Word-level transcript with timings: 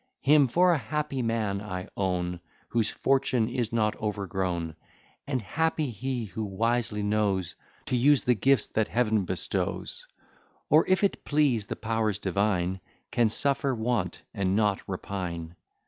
Him 0.21 0.47
for 0.47 0.73
a 0.73 0.79
happy 0.79 1.21
man 1.21 1.61
I 1.61 1.87
own, 1.95 2.39
Whose 2.69 2.89
fortune 2.89 3.47
is 3.47 3.71
not 3.71 3.95
overgrown; 4.01 4.75
And 5.27 5.43
happy 5.43 5.91
he 5.91 6.25
who 6.25 6.43
wisely 6.43 7.03
knows 7.03 7.55
To 7.85 7.95
use 7.95 8.23
the 8.23 8.33
gifts 8.33 8.69
that 8.69 8.87
Heaven 8.87 9.25
bestows; 9.25 10.07
Or, 10.71 10.87
if 10.87 11.03
it 11.03 11.23
please 11.23 11.67
the 11.67 11.75
powers 11.75 12.17
divine, 12.17 12.79
Can 13.11 13.29
suffer 13.29 13.75
want 13.75 14.23
and 14.33 14.55
not 14.55 14.81
repine. 14.87 15.53